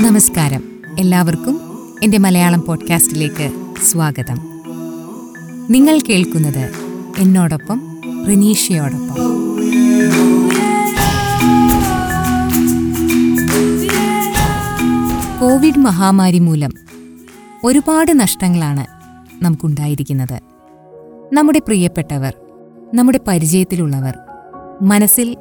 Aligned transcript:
നമസ്കാരം. 0.00 0.62
എല്ലാവർക്കും 0.98 1.60
എന്റെ 2.02 2.18
മലയാളം 2.18 2.62
പോഡ്കാസ്റ്റിലേക്ക് 2.62 3.74
സ്വാഗതം. 3.84 4.38
നിങ്ങൾ 5.70 6.00
കേൾക്കുന്നത് 6.00 6.70
എന്നോടൊപ്പം 7.18 7.98
റിനീഷയോടൊപ്പം. 8.28 9.14
കോവിഡ് 15.40 15.78
മഹാമാരി 15.78 16.38
മൂലം 16.38 16.70
ഒരുപാട് 17.64 18.20
നഷ്ടങ്ങളാണ് 18.20 18.86
നമുക്കുണ്ടായിരിക്കുന്നത്. 19.44 20.40
നമ്മുടെ 21.32 21.58
പ്രിയപ്പെട്ടവർ 21.58 22.32
നമ്മുടെ 22.94 23.20
പരിചയത്തിലുള്ളവർ 23.28 24.18
മനസ്സിൽ 24.82 25.36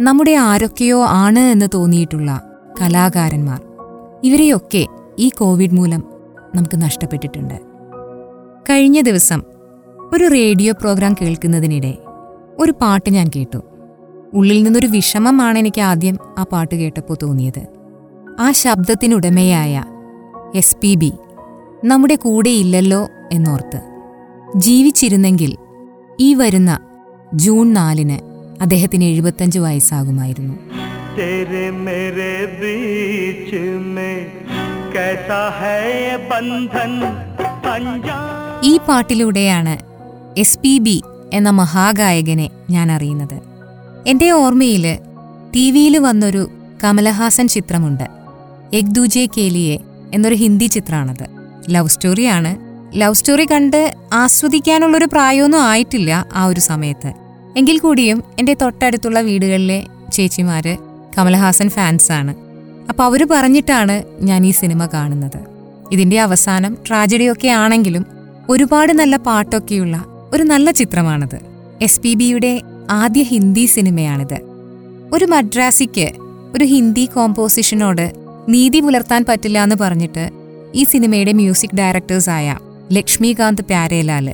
നമ്മുടെ 0.00 0.30
ആരൊക്കെയോ 0.30 1.04
ആണ് 1.04 1.38
എന്ന് 1.38 1.66
തോന്നിയിട്ടുള്ള 1.74 2.42
കലാകാരന്മാർ. 2.80 3.62
ഇവരെയൊക്കെ 4.24 4.86
ഈ 5.18 5.28
കോവിഡ് 5.28 5.74
മൂലം 5.74 6.04
നമുക്ക് 6.54 6.82
നഷ്ടപ്പെട്ടിട്ടുണ്ട്. 6.82 7.60
കഴിഞ്ഞ 8.70 9.00
ദിവസം 9.00 9.42
ഒരു 10.14 10.24
റേഡിയോ 10.24 10.74
പ്രോഗ്രാം 10.80 11.14
കേൾക്കുന്നതിനിടെ 11.22 11.98
ഒരു 12.58 12.72
പാട്ട് 12.72 13.10
ഞാൻ 13.10 13.30
കേട്ടു. 13.36 13.62
ഉള്ളിൽ 14.34 14.62
നിന്നൊരു 14.62 14.86
വിഷമമാണ് 14.86 15.58
എനിക്ക് 15.58 15.80
ആദ്യം 15.80 16.18
ആ 16.38 16.42
പാട്ട് 16.42 16.74
കേട്ടപ്പോൾ 16.74 17.16
തോന്നിയത്. 17.22 17.66
ആ 18.40 18.50
ശബ്ദത്തിനുടമയായ 18.50 19.84
എസ് 20.54 20.76
പി 20.76 20.94
ബി 20.94 21.12
നമ്മുടെ 21.84 22.14
കൂടെ 22.14 22.50
ഇല്ലല്ലോ 22.50 23.08
എന്നോർത്ത്. 23.32 23.80
ജീവിച്ചിരുന്നെങ്കിൽ 24.56 25.56
ഈ 26.20 26.34
വരുന്ന 26.34 26.78
ജൂൺ 27.34 27.72
നാലിന് 27.72 28.35
അദ്ദേഹത്തിന് 28.60 29.04
എഴുപത്തഞ്ച് 29.04 29.58
വയസ്സാകുമായിരുന്നു. 29.58 30.54
ഈ 38.62 38.78
പാട്ടിലൂടെയാണ് 38.88 39.78
എസ് 40.38 40.58
പി 40.58 40.78
ബി 40.78 41.02
എന്ന 41.32 41.50
മഹാഗായകനെ 41.50 42.50
ഞാൻ 42.70 42.92
അറിയുന്നത്. 42.92 43.40
എന്റെ 44.06 44.30
ഓർമ്മയിൽ 44.30 44.98
ടി 45.54 45.70
വിയിൽ 45.70 45.98
വന്നൊരു 45.98 46.50
കമലഹാസൻ 46.84 47.48
ചിത്രമുണ്ട്. 47.48 48.04
എക് 48.74 48.92
ദൂജെ 48.92 49.28
കേലിയെ 49.38 49.78
എന്നൊരു 50.14 50.34
ഹിന്ദി 50.34 50.64
ചിത്രമാണത് 50.64 51.26
ലവ് 51.70 51.88
സ്റ്റോറിയാണ്. 51.88 52.56
ലവ് 53.00 53.14
സ്റ്റോറി 53.14 53.46
കണ്ട് 53.52 53.94
ആസ്വദിക്കാനുള്ളൊരു 54.12 55.04
പ്രായമൊന്നും 55.04 55.62
ആയിട്ടില്ല 55.62 56.26
ആ 56.34 56.44
ഒരു 56.44 56.60
സമയത്ത്. 56.60 57.25
എങ്കിൽ 57.56 57.78
കൂടിയും 57.78 58.22
എന്റെ 58.38 58.54
തൊട്ടടുത്തുള്ള 58.54 59.20
വീടുകളിലെ 59.20 59.84
ചേച്ചിമാർ 60.12 60.78
കമലഹാസൻ 61.18 61.68
ഫാൻസാണ് 61.68 62.34
അപ്പോൾ 62.88 63.02
അവർ 63.02 63.28
പറഞ്ഞിട്ടാണ് 63.30 64.02
ഞാൻ 64.24 64.46
ഈ 64.46 64.50
സിനിമ 64.50 64.86
കാണുന്നത്. 64.86 65.38
ഇതിന്റെ 65.92 66.20
അവസാനം 66.20 66.76
ട്രാജഡിയൊക്കെ 66.86 67.48
ആണെങ്കിലും 67.48 68.06
ഒരുപാട് 68.48 68.92
നല്ല 68.92 69.16
പാട്ടൊക്കെയുള്ള 69.16 70.04
ഒരു 70.32 70.42
നല്ല 70.42 70.70
ചിത്രമാണത്. 70.70 71.38
എസ് 71.82 72.00
പി 72.00 72.14
ബിയുടെ 72.14 72.60
ആദ്യ 72.90 73.22
ഹിന്ദി 73.22 73.66
സിനിമയാണിത്. 73.66 74.38
ഒരു 75.12 75.24
മദ്രാസിക്ക് 75.24 76.12
ഒരു 76.54 76.64
ഹിന്ദി 76.64 77.04
കോമ്പോസിഷനോട് 77.04 78.12
നീതി 78.48 78.80
പുലർത്താൻ 78.80 79.24
പറ്റില്ല 79.28 79.58
എന്ന് 79.62 79.76
പറഞ്ഞിട്ട് 79.80 80.30
ഈ 80.74 80.84
സിനിമയുടെ 80.84 81.32
മ്യൂസിക് 81.32 81.76
ഡയറക്ടേഴ്സായ 81.76 82.56
ലക്ഷ്മികാന്ത് 82.92 83.62
പ്യാരേലാൽ 83.62 84.28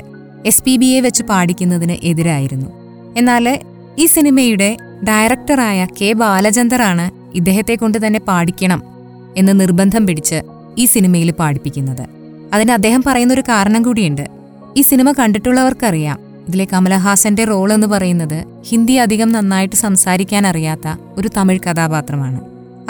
എസ് 0.47 0.63
പി 0.63 0.77
ബിയെ 0.77 1.01
വെച്ച് 1.01 1.23
പാടിക്കുന്നതിന് 1.23 1.97
എതിരായിരുന്നു. 2.03 2.82
എന്നാൽ 3.17 3.61
ഈ 3.99 4.07
സിനിമയുടെ 4.07 4.77
ഡയറക്ടറായ 5.09 5.87
കെ 6.01 6.13
ബാലചന്ദറാണ് 6.13 7.37
ഇദ്ദേഹത്തെ 7.37 7.75
കൊണ്ട് 7.75 8.07
തന്നെ 8.07 8.21
പാടിക്കണം 8.21 8.83
എന്ന് 9.37 9.61
നിർബന്ധം 9.61 10.07
പിടിച്ച് 10.07 10.43
ഈ 10.79 10.85
സിനിമയിൽ 10.85 11.31
പാടിപ്പിക്കുന്നത്. 11.31 12.05
അതിന് 12.53 12.73
അദ്ദേഹം 12.73 13.03
പറയുന്നൊരു 13.07 13.41
കാരണം 13.41 13.83
കൂടിയുണ്ട്. 13.83 14.27
ഈ 14.77 14.83
സിനിമ 14.83 15.13
കണ്ടിട്ടുള്ളവർക്കറിയാം. 15.13 16.19
ഇതിലെ 16.49 16.67
കമലഹാസന്റെ 16.73 17.45
റോൾ 17.45 17.73
എന്ന് 17.73 17.87
പറയുന്നത് 17.87 18.45
ഹിന്ദി 18.69 18.93
അധികം 18.93 19.33
നന്നായിട്ട് 19.33 19.77
സംസാരിക്കാൻ 19.77 20.47
അറിയാത്ത 20.47 20.97
ഒരു 21.17 21.29
തമിഴ് 21.37 21.59
കഥാപാത്രമാണ്. 21.59 22.41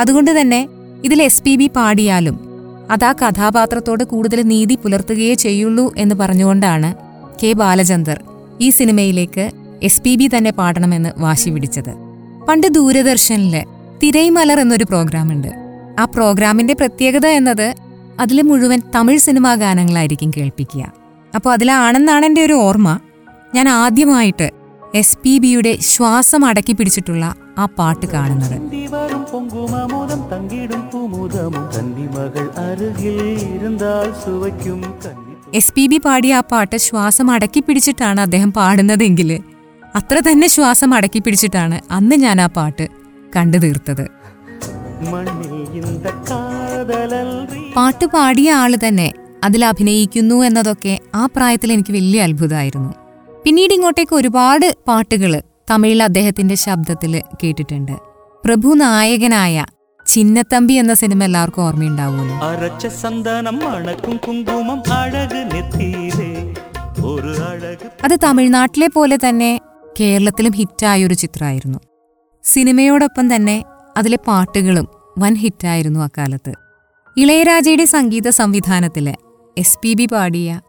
അതുകൊണ്ട് 0.00 0.40
തന്നെ 0.40 0.68
ഇതിൽ 1.04 1.22
എസ് 1.22 1.42
പി 1.42 1.56
ബി 1.56 1.70
പാടിയാലും 1.76 2.52
അത് 2.90 3.04
ആ 3.04 3.12
കഥാപാത്രത്തോട് 3.12 4.04
കൂടുതൽ 4.04 4.42
നീതി 4.42 4.74
പുലർത്തുകയേ 4.74 5.34
ചെയ്യുള്ളൂ 5.34 5.94
എന്ന് 5.96 6.14
പറഞ്ഞുകൊണ്ടാണ് 6.14 6.94
കെ 7.42 7.52
ബാലചന്ദർ 7.52 8.24
ഈ 8.60 8.70
സിനിമയിലേക്ക് 8.70 9.61
എസ് 9.82 10.02
പി 10.02 10.16
ബി 10.16 10.30
തന്നെ 10.36 10.50
പാടണമെന്ന് 10.50 11.10
വാശി 11.18 11.50
പിടിച്ചത്. 11.50 11.92
പണ്ട് 12.48 12.66
ദൂരദർശനിലെ 12.66 13.64
തിരൈമലർ 14.02 14.60
എന്നൊരു 14.60 14.84
പ്രോഗ്രാമുണ്ട്. 14.84 15.48
ആ 16.00 16.04
പ്രോഗ്രാമിന്റെ 16.04 16.74
പ്രത്യേകത 16.74 17.26
എന്നത് 17.26 17.74
അതിൽ 18.20 18.42
മുഴുവൻ 18.42 18.80
തമിഴ് 18.94 19.18
സിനിമാ 19.18 19.54
ഗാനങ്ങളായിരിക്കും 19.54 20.32
കേൾപ്പിക്കുക. 20.36 20.92
അപ്പോൾ 21.34 21.52
അതിലാണെന്നാണ് 21.52 22.24
എന്റെ 22.26 22.44
ഒരു 22.44 22.52
ഓർമ്മ. 22.52 22.98
ഞാൻ 23.54 23.68
ആദ്യമായിട്ട് 23.68 24.50
എസ് 24.94 25.18
പി 25.18 25.38
ബിയുടെ 25.38 25.78
ശ്വാസം 25.80 26.44
അടക്കി 26.44 26.72
പിടിച്ചിട്ടുള്ള 26.72 27.34
ആ 27.58 27.64
പാട്ട് 27.78 28.06
കാണുന്നത്. 28.06 28.56
എസ് 35.54 35.72
പി 35.72 35.86
ബി 35.86 35.98
പാടിയ 36.04 36.34
ആ 36.34 36.40
പാട്ട് 36.40 36.76
ശ്വാസം 36.76 37.30
അടക്കി 37.30 37.60
പിടിച്ചിട്ടാണ് 37.60 38.20
അദ്ദേഹം 38.20 38.52
പാടുന്നതെങ്കിൽ 38.52 39.30
അത്ര 39.94 40.20
തന്നെ 40.20 40.46
ശ്വാസം 40.46 40.94
അടക്കി 40.94 41.18
പിടിച്ചിട്ടാണ് 41.18 41.80
അന്ന് 41.90 42.16
ഞാൻ 42.16 42.40
ആ 42.40 42.46
പാട്ട് 42.46 42.88
കണ്ടു 43.36 43.58
തീർത്തത്. 43.58 44.04
പാട്ട് 47.76 48.04
പാടിയ 48.04 48.52
ആൾ 48.52 48.72
തന്നെ 48.76 49.12
അതിൽ 49.44 49.64
അഭിനയിക്കുന്നു 49.64 50.44
എന്നതൊക്കെ 50.44 50.98
ആ 51.14 51.26
പ്രായത്തിൽ 51.26 51.72
എനിക്ക് 51.72 51.92
വലിയ 51.92 52.22
അത്ഭുതമായിരുന്നു. 52.22 52.92
പിന്നീട് 53.44 53.74
ഇങ്ങോട്ടേക്ക് 53.74 54.14
ഒരുപാട് 54.14 54.76
പാട്ടുകൾ 54.88 55.32
തമിഴിൽ 55.70 56.02
അദ്ദേഹത്തിന്റെ 56.02 56.54
ശബ്ദത്തിൽ 56.54 57.22
കേട്ടിട്ടുണ്ട്. 57.42 57.92
പ്രഭു 58.44 58.68
നായകനായ 58.74 59.64
ചിന്നത്തമ്പി 60.06 60.72
എന്ന 60.72 60.94
സിനിമ 60.94 61.24
എല്ലാവർക്കും 61.24 61.64
ഓർമ്മയുണ്ടാവുമല്ലോ. 61.64 62.36
അത് 68.04 68.18
തമിഴ്നാട്ടിലെ 68.24 68.86
പോലെ 68.86 69.18
തന്നെ 69.28 69.60
കേരളത്തിലും 70.00 70.52
ഹിറ്റായൊരു 70.52 71.14
ചിത്രമായിരുന്നു. 71.14 71.78
സിനിമയോടൊപ്പം 72.44 73.34
തന്നെ 73.34 73.64
അതിലെ 73.96 74.18
പാട്ടുകളും 74.28 74.88
വൻ 75.18 75.34
ഹിറ്റായിരുന്നു 75.34 76.00
അക്കാലത്ത്. 76.00 76.52
ഇളയരാജയുടെ 77.18 77.84
സംഗീത 77.84 78.28
സംവിധാനത്തിൽ 78.28 79.14
എസ് 79.58 79.78
പി 79.82 79.94
ബി 79.94 80.06
പാടിയ 80.06 80.60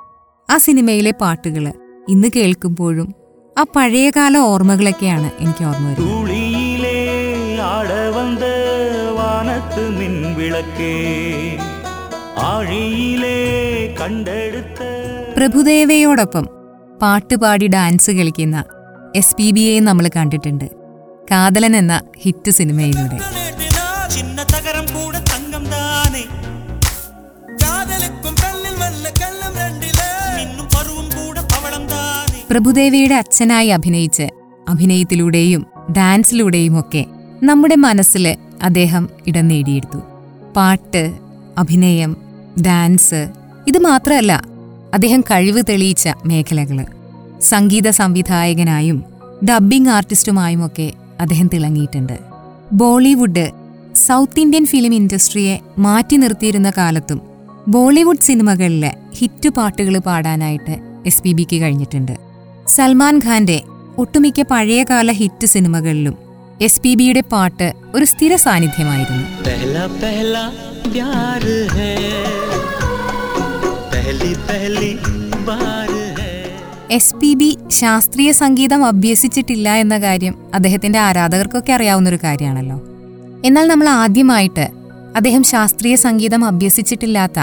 ആ 0.52 0.58
സിനിമയിലെ 0.58 1.14
പാട്ടുകൾ 1.22 1.74
ഇന്ന് 2.10 2.28
കേൾക്കുമ്പോഴും 2.36 3.16
ആ 3.60 3.66
പഴയകാല 3.76 4.38
ഓർമ്മകളൊക്കെയാണ് 4.38 5.32
എനിക്ക് 5.40 5.66
ഓർമ്മ 5.66 5.90
വരുന്നത്. 5.90 6.14
പ്രഭുദേവയോടൊപ്പം 15.38 16.48
പാട്ടുപാടി 17.02 17.68
ഡാൻസ് 17.68 18.12
കളിക്കുന്ന 18.12 18.64
എസ് 19.16 19.36
പി 19.36 19.52
ബിയെ 19.52 19.80
നമ്മൾ 19.80 20.10
കണ്ടിട്ടുണ്ട്. 20.16 20.66
കാതലൻ 21.32 21.76
എന്ന 21.76 22.02
ഹിറ്റ് 22.22 22.52
സിനിമയിലൂടെ. 22.52 23.18
പ്രഭുദേവിയുടെ 32.52 33.16
അച്ഛനായി 33.16 33.68
അഭിനയിച്ച് 33.68 34.28
അഭിനയത്തിലൂടെയും 34.70 35.66
ഡാൻസിലൂടെയും 35.92 36.80
ഒക്കെ 36.80 37.06
നമ്മുടെ 37.44 37.76
മനസ്സിൽ 37.76 38.38
അദ്ദേഹം 38.64 39.10
ഇടം 39.28 39.48
നേടിയെടുത്തു. 39.48 40.02
പാട്ട് 40.56 41.04
അഭിനയം 41.58 42.18
ഡാൻസ് 42.66 43.30
ഇത് 43.68 43.78
മാത്രമല്ല 43.78 44.42
അദ്ദേഹം 44.94 45.22
കഴിവ് 45.22 45.64
തെളിയിച്ച 45.70 46.10
മേഖലകൾ 46.26 46.86
സംഗീത 47.44 47.90
സംവിധായകനായും 47.90 49.04
ഡബ്ബിംഗ് 49.46 49.90
ആർട്ടിസ്റ്റുമായുമൊക്കെ 49.90 50.94
അദ്ദേഹം 51.20 51.48
തിളങ്ങിയിട്ടുണ്ട്. 51.54 52.18
ബോളിവുഡ് 52.72 53.46
സൗത്ത് 54.08 54.40
ഇന്ത്യൻ 54.40 54.66
ഫിലിം 54.66 54.94
ഇൻഡസ്ട്രിയെ 54.94 55.60
മാറ്റി 55.80 56.16
നിർത്തിയിരുന്ന 56.16 56.72
കാലത്തും 56.78 57.22
ബോളിവുഡ് 57.68 58.26
സിനിമകളിലെ 58.28 58.92
ഹിറ്റ് 59.18 59.50
പാട്ടുകൾ 59.50 59.98
പാടാനായിട്ട് 59.98 60.76
എസ് 61.06 61.22
പി 61.24 61.32
ബിക്ക് 61.32 61.62
കഴിഞ്ഞിട്ടുണ്ട്. 61.62 62.16
സൽമാൻ 62.68 63.18
ഖാന്റെ 63.26 63.62
ഒട്ടുമിക്ക 63.98 64.42
പഴയകാല 64.52 65.12
ഹിറ്റ് 65.12 65.46
സിനിമകളിലും 65.46 66.16
എസ് 66.62 66.82
പി 66.82 66.96
ബിയുടെ 66.96 67.24
പാട്ട് 67.32 67.74
ഒരു 67.96 68.06
സ്ഥിര 68.06 68.36
സാന്നിധ്യമായിരുന്നു. 68.36 69.26
പഹലി 73.94 74.34
പഹലി 74.48 74.92
എസ് 76.92 77.16
പി 77.16 77.34
ബി 77.34 77.58
ശാസ്ത്രീയ 77.68 78.32
സംഗീതം 78.32 78.86
അഭ്യസിച്ചിട്ടില്ല 78.86 79.70
എന്ന 79.70 79.98
കാര്യം 79.98 80.36
അദ്ദേഹത്തിന്റെ 80.54 81.00
ആരാധകർക്കൊക്കെ 81.00 81.74
അറിയാവുന്ന 81.74 82.10
ഒരു 82.10 82.20
കാര്യമാണല്ലോ. 82.24 82.78
എന്നാൽ 83.46 83.68
നമ്മൾ 83.68 83.90
ആദ്യമായിട്ട് 83.90 84.68
അദ്ദേഹം 85.16 85.44
ശാസ്ത്രീയ 85.44 85.96
സംഗീതം 85.96 86.46
അഭ്യസിച്ചിട്ടില്ലാത്ത 86.46 87.40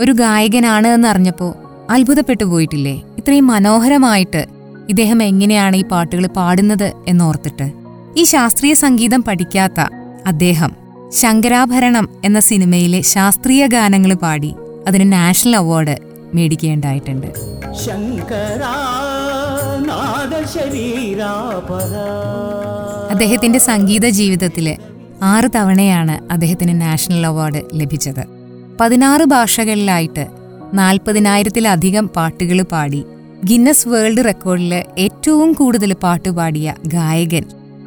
ഒരു 0.00 0.12
ഗായകനാണ് 0.12 0.88
എന്നറിഞ്ഞപ്പോൾ 0.88 1.54
അത്ഭുതപ്പെട്ടു 1.90 2.44
പോയിട്ടില്ലേ? 2.44 3.02
ഇത്രയും 3.18 3.46
മനോഹരമായിട്ട് 3.46 4.46
ഇദ്ദേഹം 4.88 5.22
എങ്ങനെയാണ് 5.22 5.76
ഈ 5.76 5.82
പാട്ടുകൾ 5.82 6.26
പാടുന്നത് 6.26 6.92
എന്നോർത്തിട്ട്. 7.08 7.72
ഈ 8.16 8.24
ശാസ്ത്രീയ 8.24 8.74
സംഗീതം 8.74 9.22
പഠിക്കാത്ത 9.22 9.80
അദ്ദേഹം 10.26 10.70
ശങ്കരാഭരണം 11.10 12.08
എന്ന 12.24 12.40
സിനിമയിലെ 12.40 13.00
ശാസ്ത്രീയ 13.00 13.66
ഗാനങ്ങൾ 13.66 14.14
പാടി 14.14 14.54
അതിന് 14.88 15.12
നാഷണൽ 15.12 15.56
അവാർഡ് 15.56 16.11
നാദ 16.34 16.54
അദ്ദേഹത്തിന്റെ 23.10 23.58
സംഗീത 23.58 24.08
ജീവിതത്തിൽ 24.08 24.76
ആറ് 25.22 25.50
തവണയാണ് 25.56 26.32
അദ്ദേഹത്തിന് 26.32 26.80
നാഷണൽ 26.80 27.26
അവാർഡ് 27.26 27.62
ലഭിച്ചത്. 27.74 28.24
പതിനാറ് 28.80 29.22
ഭാഷകളിലായിട്ട് 29.22 30.26
നാൽപ്പതിനായിരത്തിലധികം 30.74 32.08
പാട്ടുകൾ 32.08 32.62
പാടി 32.62 33.04
ഗിന്നസ് 33.44 33.88
വേൾഡ് 33.88 34.24
റെക്കോർഡിൽ 34.24 34.84
ഏറ്റവും 34.98 35.52
കൂടുതൽ 35.52 35.94
പാട്ട് 35.94 36.28
പാടിയ 36.28 36.74
ഗായകൻ 36.86 37.44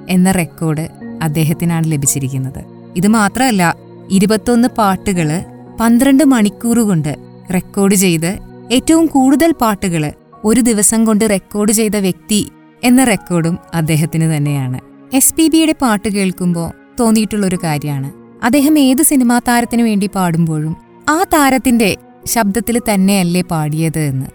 എന്ന 0.09 0.31
റെക്കോർഡ് 0.31 0.87
അദ്ദേഹത്തിനാണ് 1.21 1.91
ലഭിച്ചിരിക്കുന്നത്. 1.91 2.65
ഇത് 2.95 3.07
മാത്രമല്ല 3.07 3.75
ഇരുപത്തൊന്ന് 4.11 4.67
പാട്ടുകൾ 4.67 5.43
പന്ത്രണ്ട് 5.79 6.23
മണിക്കൂർ 6.23 6.79
കൊണ്ട് 6.79 7.24
റെക്കോർഡ് 7.53 7.95
ചെയ്ത് 7.95 8.39
ഏറ്റവും 8.71 9.05
കൂടുതൽ 9.05 9.51
പാട്ടുകൾ 9.51 10.13
ഒരു 10.43 10.61
ദിവസം 10.61 11.05
കൊണ്ട് 11.05 11.29
റെക്കോർഡ് 11.29 11.71
ചെയ്ത 11.71 11.95
വ്യക്തി 11.95 12.49
എന്ന 12.83 13.03
റെക്കോർഡും 13.03 13.59
അദ്ദേഹത്തിന് 13.73 14.37
തന്നെയാണ്. 14.37 14.79
എസ് 15.13 15.33
പി 15.33 15.47
ബിയുടെ 15.47 15.75
പാട്ട് 15.81 16.09
കേൾക്കുമ്പോൾ 16.09 16.71
തോന്നിയിട്ടുള്ളൊരു 16.99 17.57
കാര്യമാണ്. 17.63 18.11
അദ്ദേഹം 18.45 18.79
ഏത് 18.79 19.01
സിനിമാ 19.01 19.39
താരത്തിനു 19.39 19.83
വേണ്ടി 19.83 20.09
പാടുമ്പോഴും 20.15 20.77
ആ 21.09 21.23
താരത്തിന്റെ 21.33 21.97
ശബ്ദത്തിൽ 22.25 22.81
തന്നെയല്ലേ 22.93 23.41
പാടിയത് 23.41 23.99
എന്ന്. 23.99 24.25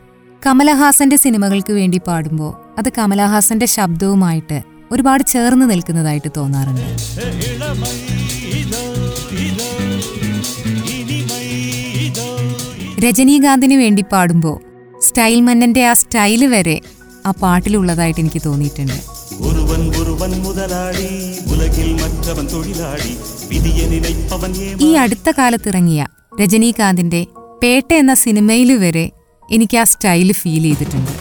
കമലഹാസന്റെ 0.46 1.16
സിനിമകൾക്ക് 1.16 1.72
വേണ്ടി 1.72 2.00
പാടുമ്പോൾ 2.06 2.74
അത് 2.78 2.92
കമലഹാസന്റെ 2.98 3.66
ശബ്ദവുമായിട്ട് 3.66 4.62
ഒരുപാട് 4.92 5.22
ചേർന്ന് 5.22 5.70
നിൽക്കുന്നതായിട്ട് 5.70 6.30
തോന്നാറുണ്ട്. 6.36 6.80
രജനീകാന്തിന് 13.02 13.75
വേണ്ടി 13.75 14.05
പാടുമ്പോൾ 14.12 14.56
സ്റ്റൈൽ 15.00 15.41
മന്നന്റെ 15.41 15.87
ആ 15.87 15.93
സ്റ്റൈൽ 15.93 16.47
വരെ 16.47 16.81
ആ 17.26 17.31
പാട്ടിലുള്ളതായിട്ട് 17.43 18.20
എനിക്ക് 18.20 18.41
തോന്നിയിട്ടുണ്ട്. 18.47 18.99
ഒരുവൻ 19.41 19.82
ഒരുവൻ 20.00 20.32
മുതലാളി 20.43 21.11
ഉലകിൽ 21.52 21.88
മറ്റവൻ 21.93 22.47
തൊഴിലാളി 22.47 23.12
ഈ 24.79 24.94
അടുത്ത 24.94 25.31
കാലത്തിറങ്ങിയ 25.38 26.06
രജനീകാന്തിന്റെ 26.41 27.26
പേട്ട 27.62 27.94
എന്ന 27.94 28.14
സിനിമയിൽ 28.14 28.76
വരെ 28.76 29.06
എനിക്ക് 29.49 29.76
ആ 29.76 29.85
സ്റ്റൈൽ 29.85 30.32
ഫീൽ 30.32 30.62
ചെയ്തിട്ടുണ്ട്. 30.62 31.12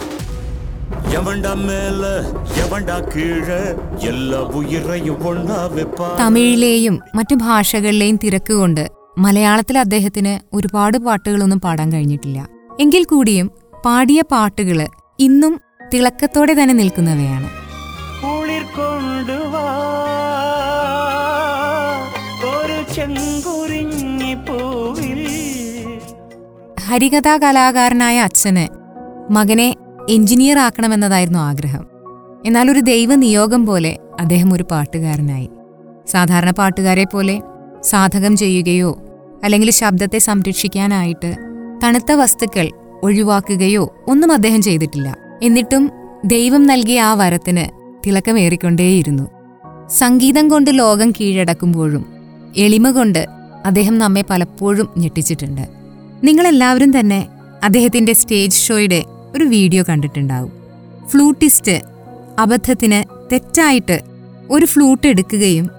തമിഴിലെയും 6.18 7.00
മറ്റു 7.16 7.36
ഭാഷകളിലെയും 7.36 8.20
തിരക്ക് 8.24 8.54
കൊണ്ട് 8.54 8.84
മലയാളത്തിൽ 9.18 9.78
അദ്ദേഹത്തിന് 9.78 10.56
ഒരുപാട് 10.56 10.98
പാട്ടുകളൊന്നും 10.98 11.62
പാടാൻ 11.62 11.92
കഴിഞ്ഞിട്ടില്ല. 11.92 12.48
എങ്കിൽ 12.80 13.04
കൂടിയും 13.04 13.52
പാടിയ 13.86 14.22
പാട്ടുകൾ 14.22 14.88
ഇന്നും 15.20 15.62
തിളക്കത്തോടെ 15.94 16.54
തന്നെ 16.54 16.74
നിൽക്കുന്നവയാണ്. 16.74 17.50
കുളിർ 18.24 18.64
കൊണ്ടുവാ 18.64 19.66
ഒരു 22.44 22.94
ചെങ്കുറിഞ്ഞി 22.94 24.34
പൂവിൽ. 24.34 25.22
ഹരികഥാ 26.88 27.38
കലാകാരനായ 27.38 28.20
അച്ഛന് 28.20 28.68
മകനെ 29.32 29.76
എഞ്ചിനീയർ 30.10 30.60
ആക്കണമെന്നതായിരുന്നു 30.60 31.40
ആഗ്രഹം. 31.40 31.86
എന്നാൽ 32.46 32.72
ഒരു 32.72 32.80
ദൈവനിയോഗം 32.80 33.66
പോലെ 33.66 33.98
അദ്ദേഹം 34.20 34.54
ഒരു 34.54 34.66
പാട്ടുകാരനായി. 34.72 35.50
സാധാരണ 36.08 36.52
പാട്ടുകാരെ 36.52 37.04
പോലെ 37.04 37.42
സാധകം 37.84 38.38
ചെയ്യുകയോ 38.38 39.00
അല്ലെങ്കിൽ 39.44 39.72
ശബ്ദത്തെ 39.72 40.18
സംരക്ഷിക്കാനായിട്ട് 40.18 41.36
തണുത്ത 41.84 42.12
വസ്തുക്കൾ 42.12 42.70
ഒഴിവാക്കുകയോ 43.04 43.96
ഒന്നും 44.08 44.32
അദ്ദേഹം 44.32 44.62
ചെയ്തിട്ടില്ല. 44.62 45.18
എന്നിട്ടും 45.44 45.92
ദൈവം 46.26 46.64
നൽകിയ 46.64 47.02
ആ 47.02 47.14
വരത്തിന് 47.14 47.70
തിളക്കമേറിക്കൊണ്ടേയിരുന്നു. 48.08 49.30
സംഗീതം 49.90 50.50
കൊണ്ട് 50.50 50.72
ലോകം 50.80 51.12
കീഴടക്കുമ്പോഴും 51.12 52.06
എളിമ 52.58 52.92
കൊണ്ട് 52.92 53.28
അദ്ദേഹം 53.66 53.98
നമ്മെ 53.98 54.24
പലപ്പോഴും 54.30 54.90
ഞെട്ടിച്ചിട്ടുണ്ട്. 54.98 55.68
നിങ്ങളെല്ലാവരും 56.24 57.00
തന്നെ 57.00 57.28
അദ്ദേഹത്തിന്റെ 57.64 58.14
സ്റ്റേജ് 58.14 58.54
ഷോയുടെ 58.54 59.04
ഒരു 59.36 59.44
വീഡിയോ 59.44 59.84
കണ്ടിട്ടുണ്ടാവും. 59.90 60.52
ഫ്ലൂട്ടിസ്റ്റ് 61.08 61.82
അബദ്ധത്തിന് 62.40 63.04
തെറ്റായിട്ട് 63.32 64.02
ഒരു 64.50 64.66
ഫ്ലൂട്ട് 64.66 65.08
എടുക്കുകയും 65.08 65.70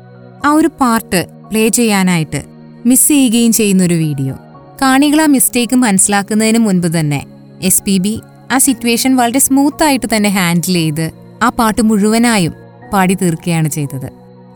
ആ 0.45 0.51
ഒരു 0.53 0.71
പാർട്ട് 0.81 1.40
പ്ലേ 1.51 1.69
ചെയ്യാനായിട്ട് 1.69 2.41
മിസ് 2.87 3.09
ചെയ്യുകയും 3.09 3.53
ചെയ്യുന്ന 3.53 3.85
ഒരു 3.85 3.95
വീഡിയോ 3.95 4.35
കാണികൾ 4.83 5.21
ആ 5.21 5.27
മിസ്റ്റേക്ക് 5.27 5.77
മനസ്സിലാക്കുന്നതിന് 5.77 6.59
മുൻപ് 6.59 6.87
തന്നെ 6.99 7.21
എസ് 7.63 7.83
പി 7.83 7.99
ബി 7.99 8.21
ആ 8.51 8.59
സിറ്റുവേഷൻ 8.59 9.17
വളരെ 9.17 9.39
സ്മൂത്ത് 9.39 9.85
ആയിട്ട് 9.85 10.07
തന്നെ 10.17 10.29
ഹാൻഡിൽ 10.29 10.75
ചെയ്ത് 10.75 11.13
ആ 11.43 11.49
പാട്ട് 11.49 11.83
മുഴുവനായും 11.83 12.55
പാടി 12.93 13.15
തീർക്കുകയാണ് 13.15 13.69
ചെയ്തത്. 13.69 14.09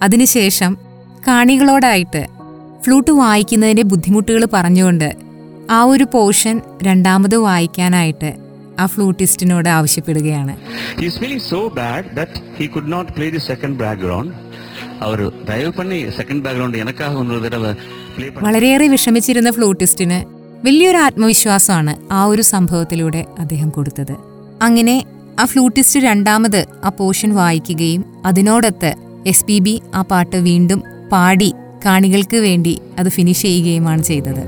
അതിനുശേഷം 0.03 0.77
കാണികളോടായിട്ട് 1.29 2.23
ഫ്ലൂട്ട് 2.85 3.11
വായിക്കുന്നതിന്റെ 3.11 3.83
ബുദ്ധിമുട്ടുകൾ 3.83 4.45
പറഞ്ഞുകൊണ്ട് 4.53 5.17
ആ 5.71 5.85
ഒരു 5.85 6.05
പോർഷൻ 6.05 6.61
രണ്ടാമത് 6.83 7.37
വായിക്കാനായിട്ട് 7.37 8.31
ആ 8.79 8.87
ഫ്ലൂട്ടിസ്റ്റിനോട് 8.87 9.69
ആവശ്യപ്പെടുകയാണ്. 9.69 10.55
അവർ 15.05 15.31
പണി 15.71 16.11
സെക്കൻഡ് 16.11 16.45
വളരെയേറെ 18.43 18.89
വിഷമിച്ചിരുന്ന 18.89 19.51
ഫ്ലൂട്ടിസ്റ്റിന് 19.51 20.25
വലിയൊരു 20.65 20.97
ആത്മവിശ്വാസമാണ് 20.97 22.13
ആ 22.13 22.25
ഒരു 22.25 22.43
സംഭവത്തിലൂടെ 22.43 23.27
അദ്ദേഹം 23.39 23.69
കൊടുത്തത്. 23.69 24.13
അങ്ങനെ 24.63 25.05
ആ 25.39 25.45
ഫ്ലൂട്ടിസ്റ്റ് 25.45 26.01
രണ്ടാമത് 26.01 26.67
ആ 26.85 26.89
പോർഷൻ 26.89 27.35
വായിക്കുകയും 27.35 28.05
അതിനോടൊത്ത് 28.25 28.95
എസ് 29.27 29.45
പി 29.45 29.59
ബി 29.59 29.83
ആ 29.95 30.03
പാട്ട് 30.03 30.37
വീണ്ടും 30.37 30.83
പാടി 31.13 31.55
കാണികൾക്ക് 31.87 32.37
വേണ്ടി 32.37 32.81
അത് 32.99 33.09
ഫിനിഷ് 33.09 33.43
ചെയ്യുകയുമാണ് 33.43 34.03
ചെയ്തത്. 34.03 34.43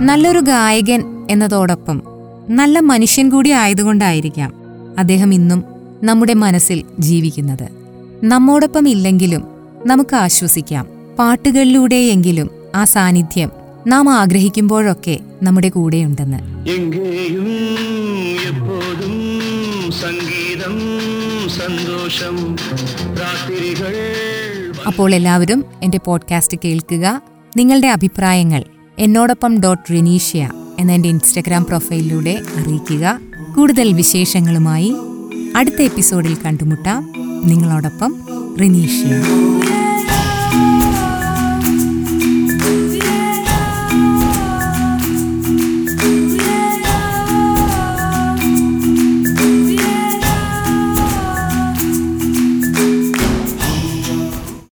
നല്ലൊരു 0.00 0.40
ഗായകൻ 0.40 1.26
എന്നതോടൊപ്പം 1.30 2.17
നല്ല 2.50 2.80
മനുഷ്യൻ 2.80 3.30
കൂടി 3.30 3.50
ആയതുകൊണ്ടായിരിക്കാം 3.50 4.54
അദ്ദേഹം 4.98 5.34
ഇന്നും 5.34 5.64
നമ്മുടെ 6.02 6.34
മനസ്സിൽ 6.34 6.84
ജീവിക്കുന്നത്. 6.98 7.68
നമ്മോടൊപ്പം 8.24 8.88
ഇല്ലെങ്കിലും 8.88 9.42
നമുക്ക് 9.86 10.16
ആശ്വസിക്കാം. 10.16 10.86
പാട്ടുകളിലൂടെയെങ്കിലും 11.18 12.50
ആ 12.74 12.84
സാന്നിധ്യം 12.84 13.50
നാം 13.86 14.08
ആഗ്രഹിക്കുമ്പോഴൊക്കെ 14.08 15.18
നമ്മുടെ 15.42 15.68
കൂടെയുണ്ടെന്ന് 15.68 16.38
അപ്പോൾ 24.86 25.14
എല്ലാവരും 25.14 25.64
എന്റെ 25.82 25.98
പോഡ്കാസ്റ്റ് 25.98 26.58
കേൾക്കുക. 26.64 27.22
നിങ്ങളുടെ 27.56 27.88
അഭിപ്രായങ്ങൾ 27.88 28.64
എന്നോടൊപ്പം 28.98 29.60
ഡോട്ട് 29.60 29.92
റിനീഷ്യ 29.92 30.50
എന്ന 30.78 30.92
എന്റെ 30.92 31.08
ഇൻസ്റ്റഗ്രാം 31.08 31.64
പ്രൊഫൈലിലൂടെ 31.64 32.42
അറിയിക്കുക. 32.56 33.20
കൂടുതൽ 33.56 33.92
വിശേഷങ്ങളുമായി 33.92 34.96
അടുത്ത 35.56 35.82
എപ്പിസോഡിൽ 35.82 36.36
കണ്ടുമുട്ടാം. 36.44 37.12
നിങ്ങളോടൊപ്പം 37.44 38.14
റിനീഷ്യ 38.60 39.22